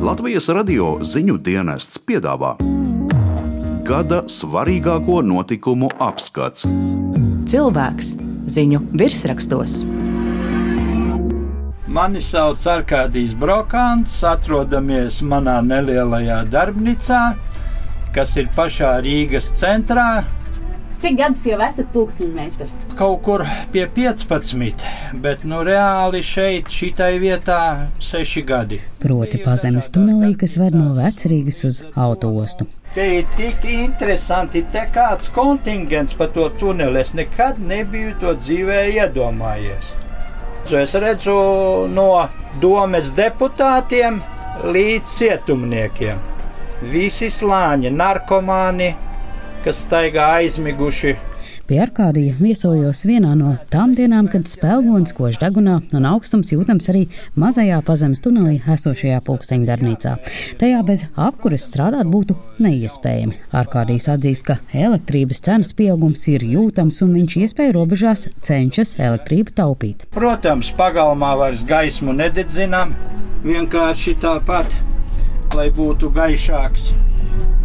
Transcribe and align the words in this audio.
Latvijas 0.00 0.46
radio 0.48 0.94
ziņu 1.04 1.34
dienests 1.44 1.98
piedāvā 2.08 2.54
gada 3.84 4.22
svarīgāko 4.32 5.18
notikumu 5.20 5.90
apskats. 6.00 6.64
Cilvēks 7.50 8.14
ziņu 8.48 8.80
virsrakstos. 8.96 9.74
Mani 11.92 12.24
sauc 12.24 12.64
Arkādijs 12.72 13.36
Brokants, 13.36 14.16
atrodamies 14.24 15.20
manā 15.20 15.58
nelielajā 15.68 16.46
darbnīcā, 16.48 17.22
kas 18.16 18.36
ir 18.40 18.48
pašā 18.56 18.96
Rīgas 19.04 19.52
centrā. 19.60 20.22
Cik 21.00 21.14
gadus 21.16 21.46
jau 21.48 21.56
esat 21.64 21.86
pulksteņmeistars? 21.94 22.72
Kaut 22.98 23.22
kur 23.24 23.40
pie 23.72 23.86
15, 23.88 24.82
bet 25.24 25.46
nu 25.48 25.62
reāli 25.64 26.20
šeit, 26.20 26.68
šitai 26.68 27.14
vietā, 27.22 27.86
6 28.04 28.44
gadi. 28.44 28.82
Proti 29.00 29.40
pazemes 29.40 29.88
tunelī, 29.94 30.34
kas 30.36 30.58
ved 30.60 30.76
no 30.76 30.90
Vecrīgas 30.98 31.62
uz 31.70 31.80
autoostu. 31.96 32.68
Te 32.92 33.08
ir 33.16 33.32
tik 33.38 33.64
interesanti, 33.72 34.60
te 34.76 34.84
kāds 34.92 35.32
kontingents 35.32 36.20
pa 36.20 36.28
to 36.36 36.50
tuneli. 36.60 37.00
Es 37.00 37.14
nekad 37.16 37.64
nebiju 37.64 38.18
to 38.20 38.36
dzīvē 38.36 38.84
iedomājies. 38.98 39.94
Es 40.84 41.00
redzu 41.00 41.40
no 41.96 42.10
domes 42.60 43.14
deputātiem 43.16 44.20
līdz 44.68 45.16
cietumniekiem. 45.16 46.20
Visi 46.92 47.32
slāņi, 47.32 47.88
narkomāni, 47.88 48.96
kas 49.64 49.84
staigā 49.86 50.26
aizmiguši. 50.40 51.16
Pie 51.70 51.76
Arkādija 51.78 52.34
viesojos 52.34 53.04
vienā 53.06 53.36
no 53.38 53.52
tām 53.70 53.92
dienām, 53.94 54.26
kad 54.26 54.48
spēlgons 54.50 55.12
kož 55.14 55.36
degunā 55.38 55.76
un 55.94 56.06
augstums 56.08 56.50
jūtams 56.50 56.88
arī 56.90 57.04
mazajā 57.38 57.76
pazemes 57.86 58.18
tunelī 58.24 58.56
esošajā 58.74 59.20
pulksteņa 59.22 59.68
darbnīcā. 59.68 60.16
Tajā 60.58 60.80
bez 60.88 61.04
apkures 61.14 61.68
strādāt 61.70 62.10
būtu 62.10 62.34
neiespējami. 62.58 63.38
Arkādijs 63.60 64.08
atzīst, 64.10 64.48
ka 64.48 64.56
elektrības 64.74 65.44
cenas 65.46 65.70
pieaugums 65.78 66.26
ir 66.32 66.42
jūtams 66.42 66.98
un 67.06 67.12
viņš 67.20 67.36
iespēju 67.44 67.76
robežās 67.78 68.26
cenšas 68.42 68.96
elektrību 68.98 69.54
taupīt. 69.62 70.08
Protams, 70.16 70.72
pagalmā 70.74 71.36
vairs 71.38 71.62
gaismu 71.68 72.16
nededzinām, 72.18 72.96
vienkārši 73.46 74.16
tāpat, 74.26 74.74
lai 75.54 75.70
būtu 75.78 76.10
gaišāks. 76.18 76.90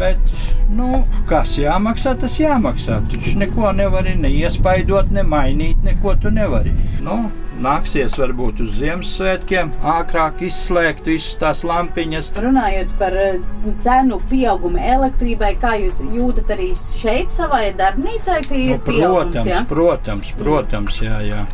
Bet, 0.00 0.32
nu, 0.72 1.02
kas 1.28 1.58
jāmaksā, 1.60 2.14
tas 2.22 2.38
jāmaksā. 2.40 3.02
Taču 3.12 3.36
neko 3.42 3.68
nevari 3.76 4.14
neiespaidot, 4.16 5.10
ne 5.12 5.24
mainīt, 5.28 5.82
neko 5.84 6.14
tu 6.22 6.30
nevari. 6.32 6.72
Nu, 7.04 7.18
nāksies 7.60 8.14
varbūt 8.16 8.62
uz 8.64 8.78
Ziemassvētkiem 8.78 9.74
ātrāk 9.92 10.40
izslēgt 10.46 11.10
visas 11.10 11.36
tās 11.42 11.60
lampiņas. 11.68 12.30
Runājot 12.40 12.94
par 13.02 13.18
eh, 13.20 13.36
cenu 13.84 14.16
pieaugumu 14.30 14.80
elektrībai, 14.80 15.52
kā 15.60 15.74
jūs 15.82 16.00
jūtat 16.16 16.54
arī 16.56 16.70
šeit 16.80 17.34
savā 17.36 17.66
darbnīcā, 17.76 18.40
ka 18.48 18.56
ir 18.56 18.78
Nu, 18.78 18.80
pieaugums? 18.88 19.36
protams, 19.36 19.52
ja? 19.52 19.60
protams, 19.68 20.32
protams, 20.40 21.02
jā, 21.04 21.20
jā. 21.28 21.44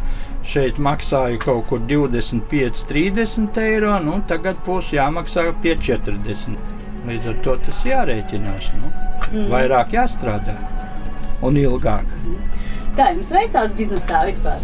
Šeit 0.47 0.77
maksāja 0.78 1.41
kaut 1.42 1.67
kur 1.72 1.80
25, 1.91 2.84
30 2.86 3.56
eiro, 3.67 3.97
nu 3.98 4.20
tagad 4.30 4.61
būs 4.69 4.92
jāmaksā 4.94 5.48
pie 5.64 5.74
40. 5.83 6.86
Līdz 7.07 7.31
ar 7.31 7.39
to 7.45 7.55
tas 7.67 7.85
jārēķinās. 7.87 8.73
Nu. 8.81 8.91
Mm. 9.31 9.47
Vairāk 9.53 9.95
jāstrādā 9.95 10.57
un 11.47 11.59
ilgāk. 11.61 12.11
Kā 12.97 13.11
jums 13.13 13.31
veicās 13.35 13.75
biznesā 13.77 14.25
vispār? 14.27 14.63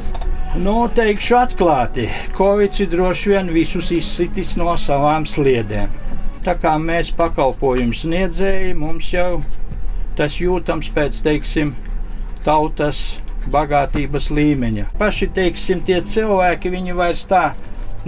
Nu, 0.60 0.74
teikšu 0.92 1.36
atklāti, 1.38 2.08
Covid 2.36 2.76
droši 2.92 3.32
vien 3.32 3.48
visus 3.54 3.88
izsitis 3.94 4.52
no 4.60 4.74
savām 4.76 5.24
sliedēm. 5.28 5.92
Tā 6.42 6.56
kā 6.60 6.74
mēs 6.82 7.12
pakalpojumu 7.16 7.94
sniedzēji, 7.96 8.74
mums 8.76 9.12
jau 9.14 9.40
tas 10.18 10.36
jūtams 10.40 10.90
pēc, 10.92 11.20
teiksim, 11.24 11.72
tautas 12.44 13.20
bagātības 13.52 14.28
līmeņa. 14.34 14.88
Paši, 14.98 15.30
teiksim, 15.34 15.80
tie 15.86 16.02
cilvēki, 16.04 16.72
viņi 16.74 16.96
vairs 16.98 17.24
tā 17.30 17.52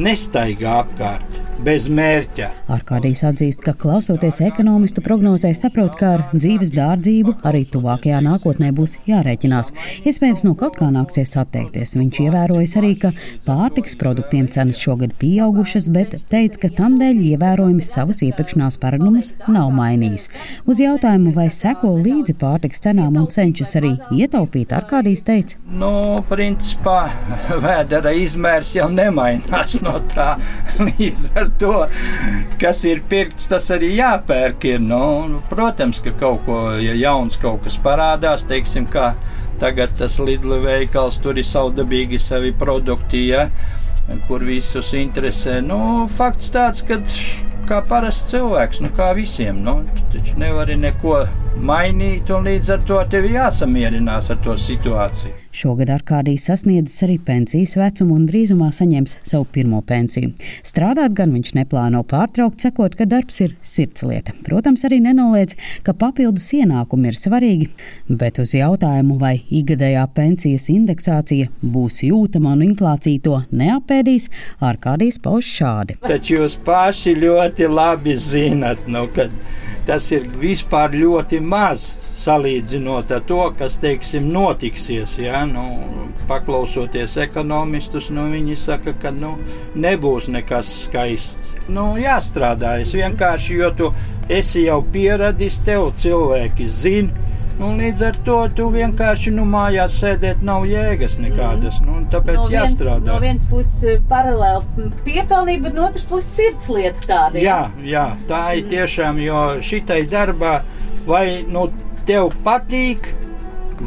nestaigā 0.00 0.80
apkārt 0.82 1.40
bez 1.64 1.86
mērķa. 1.88 2.48
Arkādijs 2.74 3.22
atzīst, 3.28 3.62
ka 3.64 3.74
klausoties 3.78 4.40
ekonomistu 4.44 5.02
prognozē, 5.04 5.52
saprot, 5.56 5.94
ka 6.00 6.10
ar 6.16 6.24
dzīves 6.34 6.72
dārdzību 6.74 7.36
arī 7.46 7.62
tuvākajā 7.70 8.20
nākotnē 8.24 8.72
būs 8.76 8.96
jārēķinās. 9.08 9.70
Iespējams, 10.08 10.44
no 10.48 10.54
kaut 10.58 10.76
kā 10.80 10.90
nāksies 10.92 11.36
atteikties. 11.40 11.94
Viņš 11.96 12.20
ievērojas 12.26 12.76
arī, 12.80 12.92
ka 13.00 13.12
pārtiks 13.46 13.96
produktiem 14.00 14.48
cenas 14.52 14.82
šogad 14.82 15.14
pieaugušas, 15.20 15.88
bet 15.94 16.18
teica, 16.32 16.64
ka 16.64 16.72
tam 16.82 16.98
dēļ 17.00 17.22
ievērojami 17.30 17.86
savus 17.86 18.24
iepirkšanās 18.26 18.80
paradumus 18.82 19.32
nav 19.48 19.70
mainījis. 19.76 20.28
Uz 20.68 20.82
jautājumu, 20.82 21.32
vai 21.38 21.48
seko 21.54 21.94
līdzi 22.00 22.36
pārtiks 22.40 22.82
cenām 22.84 23.16
un 23.20 23.30
cenšas 23.30 23.76
arī 23.80 23.94
ietaupīt, 24.12 24.74
Arkādijs 24.74 25.24
teica, 25.24 25.60
Nu, 25.74 26.22
principā 26.28 27.08
vēdera 27.64 28.12
izmērs 28.14 28.74
jau 28.76 28.86
nemainās 28.92 29.80
no 29.84 29.98
tā. 30.12 30.34
Līdz 30.88 31.28
ar 31.38 31.52
to, 31.60 31.74
kas 32.60 32.82
ir 32.88 33.04
pirkts, 33.10 33.48
tas 33.52 33.70
arī 33.74 33.94
jāpērk. 33.98 34.68
Ir. 34.74 34.82
Nu, 34.84 35.04
nu, 35.30 35.40
protams, 35.50 36.00
ka 36.04 36.14
kaut 36.20 36.44
ko, 36.48 36.60
ja 36.82 36.96
jauns 36.98 37.38
kaut 37.40 37.64
kas 37.66 37.78
parādās, 37.84 38.46
teiksim, 38.48 38.88
kā 38.90 39.12
tagad 39.62 39.94
tas 39.98 40.18
Lidla 40.18 40.58
veikals, 40.64 41.20
tur 41.22 41.38
ir 41.38 41.46
savdabīgi 41.46 42.18
savi 42.20 42.52
produkti, 42.58 43.28
ja, 43.30 43.48
kur 44.28 44.44
visus 44.44 44.92
interesē. 44.98 45.60
Nu, 45.64 45.78
fakts 46.10 46.50
tāds, 46.54 46.84
ka 46.86 47.00
kā 47.68 47.80
parasts 47.88 48.32
cilvēks, 48.32 48.82
nu, 48.84 48.90
kā 48.96 49.12
visiem, 49.16 49.62
nu, 49.64 49.78
tu 49.94 50.18
taču 50.18 50.36
nevari 50.40 50.76
neko 50.80 51.22
mainīt, 51.62 52.30
un 52.34 52.46
līdz 52.48 52.70
ar 52.74 52.84
to 52.88 53.00
tev 53.10 53.26
jāsamierinās 53.30 54.30
ar 54.34 54.38
to 54.44 54.56
situāciju. 54.60 55.32
Šogad 55.54 55.90
Arkādijs 55.94 56.48
sasniedzis 56.48 57.04
arī 57.06 57.14
pensijas 57.22 57.76
vecumu 57.78 58.16
un 58.18 58.24
drīzumā 58.26 58.72
saņems 58.74 59.20
savu 59.22 59.46
pirmo 59.54 59.78
pensiju. 59.86 60.32
Strādāt 60.66 61.14
gan 61.14 61.30
viņš 61.30 61.52
neplāno 61.54 62.00
pārtraukt, 62.10 62.64
sakot, 62.64 62.96
ka 62.98 63.06
darbs 63.06 63.38
ir 63.44 63.54
sirdslieta. 63.62 64.34
Protams, 64.46 64.82
arī 64.88 64.98
nenoliedz, 65.04 65.54
ka 65.86 65.94
papildus 65.94 66.48
ienākumi 66.58 67.12
ir 67.12 67.20
svarīgi, 67.20 67.68
bet 68.10 68.40
uz 68.42 68.56
jautājumu, 68.58 69.20
vai 69.20 69.36
ikgadējā 69.46 70.08
pensijas 70.16 70.66
indeksācija 70.74 71.52
būs 71.62 72.02
jūtama 72.08 72.56
un 72.56 72.66
inflācija 72.66 73.22
to 73.22 73.38
neapēdīs, 73.54 74.26
Arkādijs 74.58 75.20
pauž 75.22 75.46
šādi. 75.60 76.00
Taču 76.02 76.40
jūs 76.40 76.58
paši 76.66 77.14
ļoti 77.22 77.70
labi 77.70 78.18
zinat, 78.18 78.88
nu, 78.90 79.06
ka 79.14 79.28
tas 79.88 80.10
ir 80.14 80.26
vispār 80.40 80.96
ļoti 80.96 81.40
maz. 81.44 81.92
Salīdzinot 82.14 83.10
ar 83.12 83.24
to, 83.26 83.40
kas 83.58 83.74
teiksim, 83.82 84.28
notiksies, 84.32 85.16
ja? 85.18 85.42
nu, 85.48 85.64
paklausoties 86.30 87.16
ekonomistus, 87.24 88.06
nu, 88.14 88.28
viņi 88.30 88.54
saka, 88.56 88.94
ka 89.02 89.10
nu, 89.12 89.34
nebūs 89.74 90.30
nekas 90.30 90.70
skaists. 90.84 91.50
Nu, 91.66 91.94
jāstrādā, 91.98 92.76
es 92.84 92.94
vienkārši, 92.94 93.58
jo 93.58 93.70
tu 93.76 93.90
esi 94.32 94.66
jau 94.68 94.78
pieradis, 94.94 95.58
tev 95.66 95.90
cilvēki 96.00 96.68
zina. 96.70 97.30
Nu, 97.58 97.70
līdz 97.78 98.00
ar 98.02 98.16
to 98.26 98.36
tu 98.58 98.66
vienkārši 98.74 99.30
nu, 99.34 99.44
mājās 99.46 99.98
sēdēt 100.02 100.40
nav 100.46 100.64
jēgas 100.66 101.18
nekādas. 101.22 101.78
Nu, 101.84 102.00
tāpēc 102.10 102.40
no 102.40 102.46
viens, 102.48 102.72
jāstrādā. 102.72 103.06
no 103.12 103.18
vienas 103.22 103.46
puses 103.50 104.00
paralēli 104.10 104.88
piepelnīt, 105.06 105.62
bet 105.62 105.76
no 105.76 105.84
otras 105.86 106.06
puses 106.10 106.32
sirdslieta 106.34 107.06
tāda. 107.06 107.42
Jā, 107.42 107.60
jā, 107.86 108.06
tā 108.30 108.42
ir 108.58 108.66
tiešām, 108.72 109.20
jo 109.22 109.44
šitai 109.62 110.02
darbā 110.10 110.56
vai 111.06 111.44
nu 111.46 111.68
tev 112.08 112.32
patīk, 112.44 113.12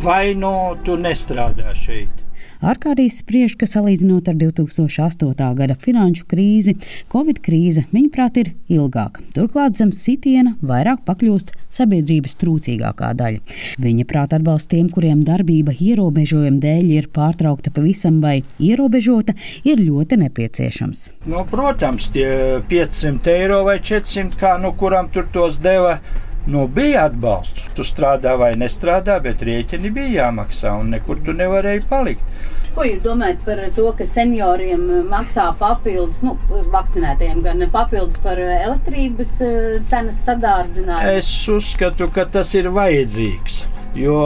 vai 0.04 0.32
nu 0.38 0.54
tu 0.88 0.96
nestrādā 1.00 1.76
šeit. 1.76 2.27
Arkādijs 2.58 3.20
spriež, 3.22 3.54
ka 3.54 3.68
salīdzinot 3.70 4.32
ar 4.32 4.38
2008. 4.40 5.30
gada 5.60 5.76
finanšu 5.78 6.26
krīzi, 6.30 6.74
Covid 7.14 7.38
krīze, 7.46 7.84
viņaprāt, 7.94 8.40
ir 8.42 8.50
ilgāka. 8.74 9.22
Turklāt 9.36 9.78
zem 9.78 9.92
sitiena 9.94 10.56
vairāk 10.66 11.04
pakļūst 11.06 11.54
sabiedrības 11.70 12.34
trūcīgākā 12.42 13.14
daļa. 13.20 13.58
Viņa 13.84 14.08
prāt 14.10 14.34
atbalsts 14.34 14.72
tiem, 14.74 14.90
kuriem 14.90 15.22
darbība 15.28 15.76
ierobežojuma 15.78 16.58
dēļ 16.64 16.94
ir 16.98 17.10
pārtraukta 17.14 17.74
pavisam 17.76 18.22
vai 18.26 18.40
ierobežota, 18.58 19.38
ir 19.62 19.84
ļoti 19.84 20.18
nepieciešams. 20.26 21.04
Nu, 21.30 21.46
protams, 21.50 22.10
tie 22.16 22.58
500 22.72 23.36
eiro 23.38 23.62
vai 23.70 23.78
400, 23.78 24.34
kā 24.42 24.58
nu 24.62 24.74
kuram 24.80 25.14
tur 25.14 25.30
tos 25.30 25.62
deva. 25.62 26.00
Nu, 26.48 26.68
bija 26.72 27.08
atbalsts. 27.10 27.66
Tu 27.76 27.84
strādā 27.84 28.38
vai 28.40 28.54
nestrādā, 28.56 29.18
bet 29.24 29.42
rēķini 29.44 29.92
bija 29.92 30.28
jāmaksā, 30.28 30.72
un 30.80 30.94
nekur 30.96 31.20
tu 31.26 31.36
nevarēji 31.36 31.84
palikt. 31.90 32.38
Ko 32.78 32.86
jūs 32.86 33.02
domājat 33.04 33.42
par 33.44 33.60
to, 33.76 33.88
ka 33.98 34.06
senioriem 34.08 34.86
maksā 35.10 35.48
papildus, 35.60 36.22
nu, 36.24 36.38
vakcinētiem 36.72 37.42
gan 37.44 37.66
papildus 37.74 38.22
par 38.24 38.40
elektrības 38.40 39.34
eh, 39.44 39.58
cenas 39.90 40.22
sadārdzinājumu? 40.28 41.18
Es 41.18 41.32
uzskatu, 41.52 42.08
ka 42.14 42.28
tas 42.32 42.54
ir 42.56 42.70
vajadzīgs. 42.72 43.64
Jo 43.98 44.22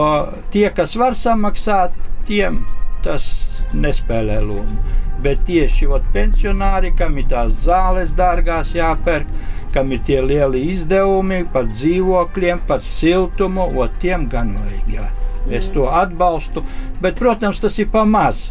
tie, 0.54 0.68
kas 0.76 0.94
var 1.00 1.16
samaksāt, 1.18 1.96
tiem 2.28 2.60
tas 3.02 3.26
nespēlē 3.74 4.38
lomu. 4.44 4.78
Bet 5.22 5.44
tieši 5.46 5.86
ot, 5.86 6.06
pensionāri, 6.14 6.92
kam 6.98 7.18
ir 7.20 7.28
tās 7.30 7.62
zāles 7.66 8.14
dārgās 8.18 8.74
jāpērk, 8.74 9.28
kam 9.74 9.92
ir 9.94 10.02
tie 10.06 10.20
lieli 10.24 10.64
izdevumi 10.72 11.44
par 11.52 11.68
dzīvokļiem, 11.70 12.64
par 12.68 12.82
siltumu, 12.84 13.68
ot, 13.84 13.94
tiem 14.02 14.26
gan 14.32 14.56
vajag. 14.58 14.90
Jā. 14.96 15.06
Es 15.50 15.70
to 15.74 15.88
atbalstu, 15.90 16.62
bet, 17.02 17.16
protams, 17.18 17.62
tas 17.62 17.78
ir 17.82 17.88
pa 17.90 18.04
maz. 18.06 18.48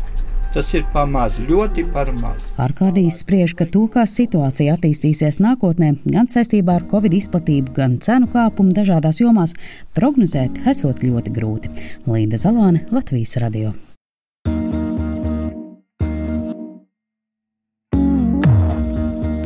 Tas 0.51 0.67
ir 0.75 0.83
par 0.91 1.05
maz, 1.07 1.37
ļoti 1.47 1.85
par 1.93 2.09
maz. 2.11 2.41
Arkādijs 2.59 3.21
spriež, 3.23 3.53
ka 3.55 3.63
to, 3.71 3.85
kā 3.91 4.03
situācija 4.03 4.75
attīstīsies 4.75 5.39
nākotnē, 5.39 5.93
gan 6.03 6.27
saistībā 6.31 6.75
ar 6.81 6.87
covid 6.91 7.15
izplatību, 7.15 7.71
gan 7.77 7.95
cenu 8.03 8.27
kāpumu 8.33 8.75
dažādās 8.75 9.21
jomās, 9.23 9.55
prognozēt 9.95 10.59
esot 10.73 11.05
ļoti 11.07 11.31
grūti. 11.37 11.71
Linda 12.03 12.41
Zalāne, 12.41 12.83
Latvijas 12.91 13.39
radio. 13.39 13.71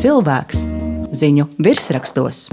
Cilvēks 0.06 0.60
ziņu 1.18 1.48
virsrakstos. 1.66 2.44